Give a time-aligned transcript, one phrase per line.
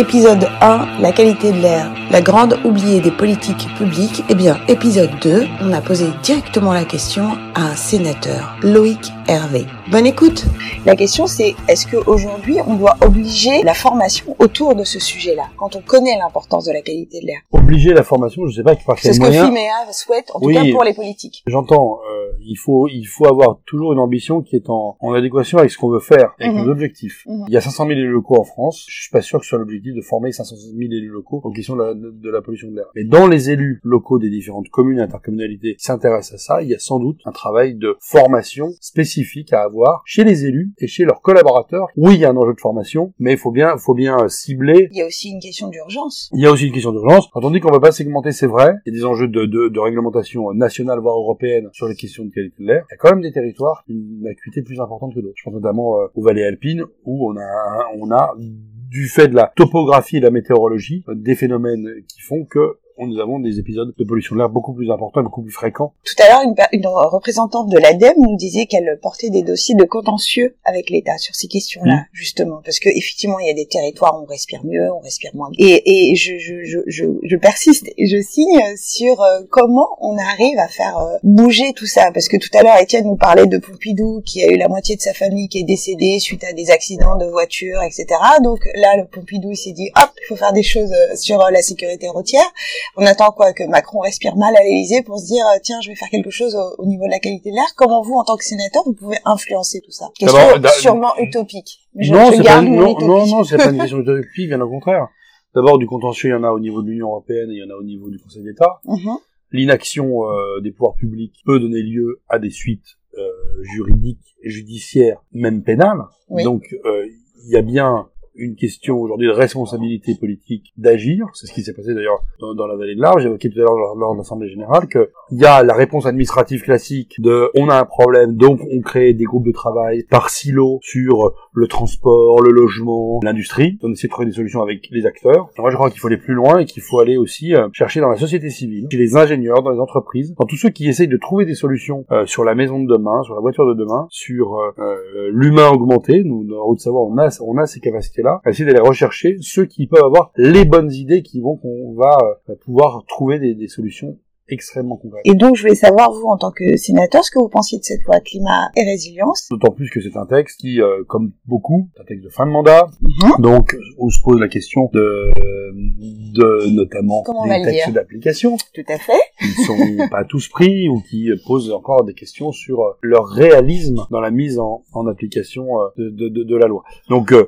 [0.00, 4.24] Épisode 1, la qualité de l'air, la grande oubliée des politiques publiques.
[4.30, 9.66] Eh bien, épisode 2, on a posé directement la question à un sénateur, Loïc Hervé.
[9.90, 10.46] Bonne écoute
[10.86, 15.76] La question c'est, est-ce qu'aujourd'hui on doit obliger la formation autour de ce sujet-là, quand
[15.76, 18.98] on connaît l'importance de la qualité de l'air Obliger la formation, je sais pas par
[18.98, 19.30] C'est ce que.
[19.30, 20.54] FIMEA souhaite, en tout Oui.
[20.54, 21.42] cas pour les politiques.
[21.46, 22.19] J'entends, euh,
[22.50, 25.78] il faut il faut avoir toujours une ambition qui est en, en adéquation avec ce
[25.78, 26.64] qu'on veut faire, avec Mhm.
[26.64, 27.22] nos objectifs.
[27.26, 27.44] Mhm.
[27.48, 28.84] Il y a 500 000 élus locaux en France.
[28.88, 31.50] Je suis pas sûr que ce soit l'objectif de former 500 000 élus locaux aux
[31.52, 32.86] questions de la, de la pollution de l'air.
[32.96, 36.68] Mais dans les élus locaux des différentes communes et intercommunalités qui s'intéressent à ça, il
[36.68, 40.86] y a sans doute un travail de formation spécifique à avoir chez les élus et
[40.86, 41.86] chez leurs collaborateurs.
[41.96, 44.28] Oui, il y a un enjeu de formation, mais il faut bien faut bien euh,
[44.28, 46.30] cibler Il y a aussi une question d'urgence.
[46.34, 47.28] Il y a aussi une question d'urgence.
[47.32, 48.74] Quand on dit qu'on ne va pas segmenter, c'est vrai.
[48.86, 52.24] Il y a des enjeux de, de, de réglementation nationale, voire européenne, sur les questions
[52.24, 55.20] de Il y a quand même des territoires qui ont une acuité plus importante que
[55.20, 55.34] d'autres.
[55.36, 59.36] Je pense notamment euh, aux vallées alpines, où on a, on a, du fait de
[59.36, 63.58] la topographie et de la météorologie, euh, des phénomènes qui font que nous avons des
[63.58, 65.92] épisodes de pollution de l'air beaucoup plus importants et beaucoup plus fréquents.
[66.04, 69.84] Tout à l'heure, une, une représentante de l'ADEME nous disait qu'elle portait des dossiers de
[69.84, 72.04] contentieux avec l'État sur ces questions-là, Mhm.
[72.12, 75.30] justement, parce que effectivement, il y a des territoires où on respire mieux, on respire
[75.34, 75.50] moins.
[75.58, 80.16] Et, et je, je, je, je, je persiste et je signe sur euh, comment on
[80.18, 83.46] arrive à faire euh, bouger tout ça, parce que tout à l'heure, Étienne nous parlait
[83.46, 86.52] de Pompidou, qui a eu la moitié de sa famille qui est décédée suite à
[86.52, 88.06] des accidents de voiture, etc.
[88.42, 91.60] Donc là, le Pompidou, s'est dit, hop, faut faire des choses euh, sur euh, la
[91.62, 92.48] sécurité routière.
[92.96, 95.90] On attend quoi que Macron respire mal à l'Élysée pour se dire euh, tiens je
[95.90, 97.66] vais faire quelque chose au, au niveau de la qualité de l'air.
[97.76, 100.06] Comment vous en tant que sénateur vous pouvez influencer tout ça?
[100.18, 100.38] Question
[100.78, 101.80] sûrement utopique.
[101.96, 103.04] Je, non, je c'est pas, garde mon non, utopie.
[103.06, 105.08] non, non, c'est pas une question d'utopie, bien au contraire.
[105.54, 107.64] D'abord, du contentieux, il y en a au niveau de l'Union européenne et il y
[107.64, 108.80] en a au niveau du Conseil d'État.
[108.84, 109.16] Mhm.
[109.52, 113.28] l'inaction euh, des pouvoirs publics peut donner lieu à des suites euh,
[113.62, 116.04] juridiques, judiciaires, même pénales.
[116.28, 116.44] Oui.
[116.44, 117.08] Donc euh,
[117.44, 121.26] il y a bien une question aujourd'hui de responsabilité politique d'agir.
[121.34, 123.20] C'est ce qui s'est passé d'ailleurs dans, la vallée de l'Arve.
[123.20, 126.62] J'évoquais tout à l'heure lors, de l'Assemblée générale que il y a la réponse administrative
[126.62, 130.78] classique de on a un problème, donc on crée des groupes de travail par silo
[130.82, 133.78] sur le transport, le logement, l'industrie.
[133.82, 135.50] On essaie de trouver des solutions avec les acteurs.
[135.58, 138.00] Moi, je crois qu'il faut aller plus loin et qu'il faut aller aussi euh, chercher
[138.00, 141.08] dans la société civile, chez les ingénieurs, dans les entreprises, dans tous ceux qui essayent
[141.08, 144.06] de trouver des solutions euh, sur la maison de demain, sur la voiture de demain,
[144.10, 146.22] sur euh, euh, l'humain augmenté.
[146.24, 147.80] Nous, dans la Haute-Savoie, on a, on a ces
[148.22, 148.40] capacités-là.
[148.50, 152.54] Essayer d'aller rechercher ceux qui peuvent avoir les bonnes idées qui vont qu'on va euh,
[152.64, 154.18] pouvoir trouver des solutions
[154.50, 155.22] extrêmement concrètes.
[155.24, 157.84] Et donc je voulais savoir vous en tant que sénateur ce que vous pensiez de
[157.84, 159.48] cette loi climat et résilience.
[159.50, 162.46] D'autant plus que c'est un texte qui, euh, comme beaucoup, est un texte de fin
[162.46, 163.40] de mandat, Mhm.
[163.42, 165.30] donc on se pose la question de,
[165.72, 169.12] de notamment Comment des textes d'application Tout à fait.
[169.38, 169.76] qui ne sont
[170.10, 174.30] pas tous pris ou qui posent encore des questions sur euh, leur réalisme dans la
[174.30, 176.82] mise en, en application euh, de, de, de- de la loi.
[177.08, 177.46] Donc euh,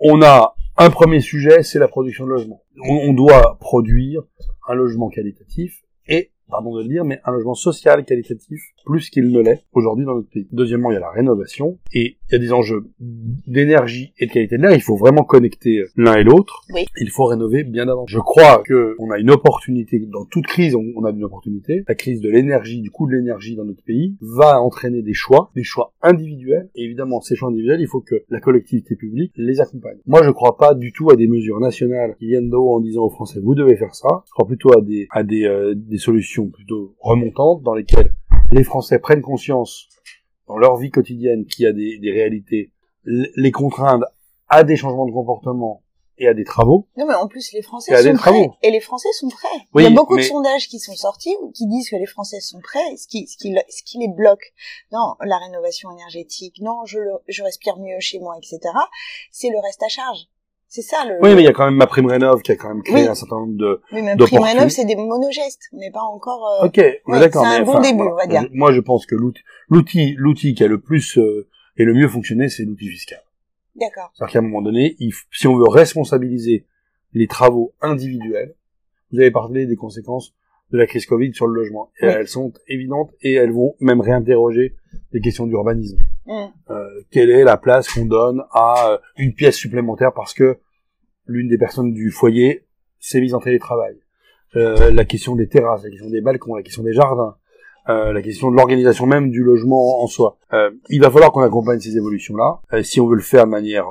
[0.00, 2.62] on a un premier sujet, c'est la production de logement.
[2.86, 4.22] On, on doit produire
[4.68, 9.30] un logement qualitatif et pardon de le dire, mais un logement social qualitatif plus qu'il
[9.30, 10.46] ne l'est aujourd'hui dans notre pays.
[10.52, 14.32] Deuxièmement, il y a la rénovation et il y a des enjeux d'énergie et de
[14.32, 14.72] qualité de l'air.
[14.72, 16.62] Il faut vraiment connecter l'un et l'autre.
[16.72, 16.86] Oui.
[17.00, 18.06] Il faut rénover bien avant.
[18.06, 20.74] Je crois que on a une opportunité dans toute crise.
[20.74, 21.84] On, a une opportunité.
[21.88, 25.50] La crise de l'énergie, du coût de l'énergie dans notre pays, va entraîner des choix,
[25.56, 26.70] des choix individuels.
[26.76, 29.98] Et évidemment, ces choix individuels, il faut que la collectivité publique les accompagne.
[30.06, 32.80] Moi, je crois pas du tout à des mesures nationales qui viennent d'en haut en
[32.80, 34.08] disant aux Français vous devez faire ça.
[34.26, 38.14] Je crois plutôt à des à des euh, des solutions plutôt remontantes dans lesquelles
[38.52, 39.88] les Français prennent conscience
[40.46, 42.72] dans leur vie quotidienne qu'il y a des, des réalités,
[43.04, 44.06] les contraindre
[44.48, 45.82] à des changements de comportement
[46.18, 46.88] et à des travaux.
[46.96, 48.54] Non mais en plus les Français sont prêts travaux.
[48.62, 49.48] et les Français sont prêts.
[49.74, 52.06] Oui, Il y a beaucoup mais- de sondages qui sont sortis qui disent que les
[52.06, 54.54] Français sont prêts, ce qui, ce qui, ce qui les bloque.
[54.92, 56.98] Non, la rénovation énergétique, non, je,
[57.28, 58.60] je respire mieux chez moi, etc.
[59.30, 60.20] C'est le reste à charge.
[60.68, 61.14] C'est ça le.
[61.22, 63.02] Oui, mais il y a quand même ma prime rénov qui a quand même créé
[63.02, 63.08] Oui.
[63.08, 63.80] un certain nombre de.
[63.92, 66.60] Oui, mais d'opportun- prime rénov, c'est des monogestes, mais pas encore.
[66.62, 67.44] euh, Ok, on oui, d'accord.
[67.46, 68.12] c'est un bon début, voilà.
[68.12, 68.42] on va dire.
[68.42, 69.14] Je- moi, je pense que
[69.68, 73.20] l'outil, qui a le plus euh, et le mieux fonctionné, c'est l'outil fiscal.
[73.76, 74.10] D'accord.
[74.14, 76.66] C'est-à-dire qu'à un moment donné, il si on veut responsabiliser
[77.12, 78.54] les travaux individuels,
[79.12, 80.34] vous avez parlé des conséquences
[80.72, 81.90] de la crise Covid sur le logement.
[82.00, 82.12] Et Oui.
[82.12, 84.74] elles sont évidentes et elles vont même réinterroger
[85.12, 85.98] les questions d'urbanisme.
[86.26, 86.46] Hmm.
[86.70, 90.58] Euh, quelle est la place qu'on donne à euh, une pièce supplémentaire parce que
[91.26, 92.66] l'une des personnes du foyer
[92.98, 93.96] s'est mise en télétravail.
[94.56, 97.36] Euh, la question des terrasses, la question des balcons, la question des jardins,
[97.88, 100.38] la question de l'organisation même du logement en soi.
[100.88, 102.60] Il va falloir qu'on accompagne ces évolutions-là.
[102.82, 103.86] Si on veut le faire de manière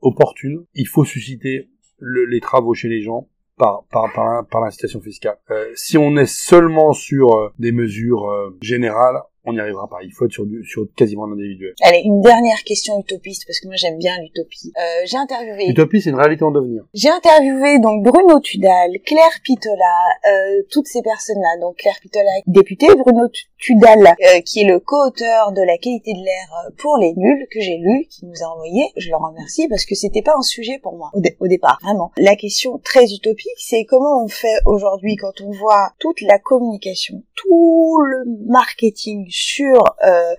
[0.00, 1.68] opportune, il faut susciter
[1.98, 5.36] le- les travaux chez les gens par par par, l'in- par l'incitation fiscale.
[5.74, 8.28] Si on est seulement sur des mesures
[8.60, 9.98] générales, on n'y arrivera pas.
[10.02, 11.74] Il faut être sur, du, sur quasiment l'individuel.
[11.82, 14.72] Allez, une dernière question utopiste, parce que moi j'aime bien l'utopie.
[14.76, 15.66] Euh, j'ai interviewé...
[15.66, 16.84] L'utopie, c'est une réalité en devenir.
[16.94, 19.96] J'ai interviewé donc Bruno Tudal, Claire Pitola,
[20.30, 21.60] euh, toutes ces personnes-là.
[21.60, 23.28] Donc Claire Pitola, députée, Bruno
[23.58, 27.60] Tudal, euh, qui est le co-auteur de la qualité de l'air pour les nuls, que
[27.60, 28.84] j'ai lu, qui nous a envoyé.
[28.96, 32.12] Je le remercie parce que c'était pas un sujet pour moi au, au départ, vraiment.
[32.16, 37.22] La question très utopique, c'est comment on fait aujourd'hui quand on voit toute la communication,
[37.34, 40.34] tout le marketing sur euh,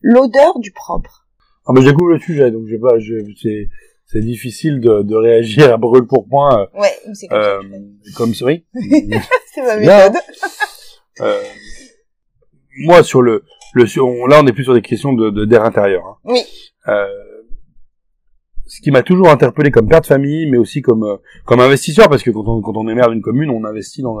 [0.00, 1.26] l'odeur du propre.
[1.66, 3.68] Ah mais j'écoute le sujet, donc j'ai pas, je, c'est
[4.06, 6.62] c'est difficile de, de réagir à brûle pour point.
[6.74, 7.60] Euh, ouais, c'est comme euh,
[8.04, 8.12] ça.
[8.16, 8.64] Comme oui.
[9.54, 10.16] c'est ma méthode.
[11.20, 11.42] euh,
[12.78, 13.84] moi sur le le
[14.28, 16.02] là on est plus sur des questions de d'air intérieur.
[16.06, 16.16] Hein.
[16.24, 16.40] Oui.
[18.66, 22.22] Ce qui m'a toujours interpellé comme père de famille, mais aussi comme comme investisseur, parce
[22.22, 24.16] que quand on quand on est maire d'une commune, on investit dans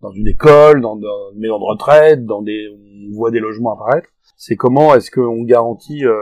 [0.00, 2.68] dans une école, dans, dans une maison de retraite, dans des
[3.08, 6.14] on voit des logements apparaître c'est comment est-ce qu'on garantit euh,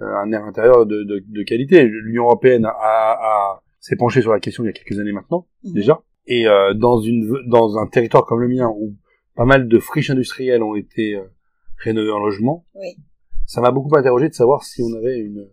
[0.00, 1.84] un air intérieur de, de, de qualité?
[1.84, 5.46] L'Union européenne a, a, s'est penchée sur la question il y a quelques années maintenant
[5.64, 5.72] mhm.
[5.72, 8.94] déjà, et euh, dans une dans un territoire comme le mien où
[9.34, 11.24] pas mal de friches industrielles ont été euh,
[11.82, 12.96] rénovées en logement, oui.
[13.46, 15.48] ça m'a beaucoup interrogé de savoir si on avait une,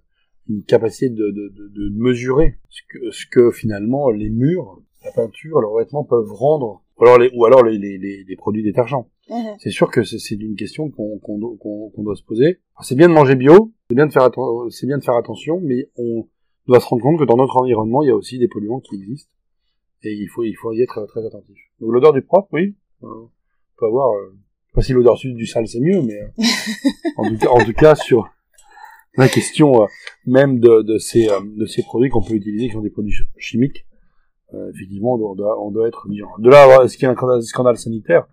[0.48, 5.12] une capacité de, de, de, de mesurer ce que, ce que finalement les murs, la
[5.12, 9.10] peinture, leurs vêtements peuvent rendre ou alors les, ou alors les, les, les, produits détergents.
[9.30, 9.56] Mhm.
[9.60, 12.60] C'est sûr que c'est une question qu'on qu'on qu'on doit se poser.
[12.82, 14.30] C'est bien de manger bio, c'est bien de faire
[14.70, 16.28] c'est bien de faire attention, mais on
[16.68, 18.96] doit se rendre compte que dans notre environnement, il y a aussi des polluants qui
[18.96, 19.32] existent
[20.04, 21.58] et il faut il faut y être très attentif.
[21.80, 23.30] Donc l'odeur du propre, oui, euh, on
[23.78, 24.14] peut avoir.
[24.14, 24.36] Euh,
[24.74, 26.28] pas si l'odeur du sale c'est mieux, mais euh,
[27.18, 28.28] en tout cas en tout cas sur
[29.16, 29.88] la question euh,
[30.26, 33.86] même de, de ces de ces produits qu'on peut utiliser qui sont des produits chimiques
[34.54, 36.30] euh, effectivement, on doit, on doit être vigilant.
[36.40, 38.26] De là, est-ce qu'il y a un scandale, sanitaire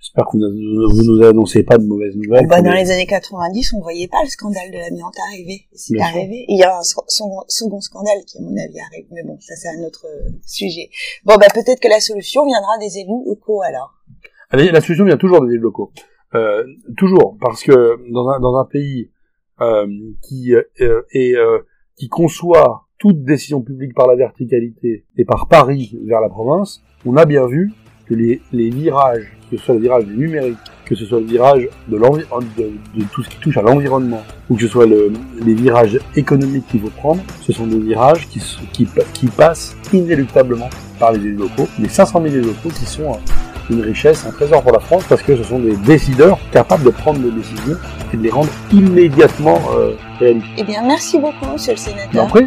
[0.00, 2.48] J'espère que vous, vous nous annoncez pas de mauvaises nouvelles.
[2.48, 5.66] Bah, dans les années 90, on voyait pas le scandale de l'amiante arriver.
[5.72, 6.44] C'est arrivé.
[6.48, 9.06] Il y a un second, scandale qui, à mon avis, arrive.
[9.12, 10.90] Mais bon, ça, c'est un autre euh, sujet.
[11.24, 13.94] Bon, bah, peut-être que la solution viendra des élus locaux, alors.
[14.50, 15.92] Allez, la solution vient toujours des élus locaux.
[16.34, 16.64] Euh,
[16.96, 17.36] toujours.
[17.40, 19.08] Parce que dans un, dans un pays,
[19.62, 19.86] euh,
[20.22, 21.60] qui, euh, est, euh,
[21.96, 27.16] qui conçoit toute décision publique par la verticalité et par Paris vers la province, on
[27.16, 27.72] a bien vu
[28.06, 31.26] que les, les virages, que ce soit le virage du numérique, que ce soit le
[31.26, 32.70] virage de, de,
[33.00, 35.12] de tout ce qui touche à l'environnement, ou que ce soit le,
[35.44, 38.40] les virages économiques qu'il faut prendre, ce sont des virages qui,
[38.72, 40.70] qui, qui passent inéluctablement
[41.00, 43.18] par les élus locaux, les 500 000 élus locaux qui sont
[43.68, 46.90] une richesse, un trésor pour la France, parce que ce sont des décideurs capables de
[46.90, 47.76] prendre des décisions
[48.14, 50.46] et de les rendre immédiatement euh, réalistes.
[50.56, 52.26] Eh bien, merci beaucoup, monsieur le sénateur.
[52.26, 52.46] Après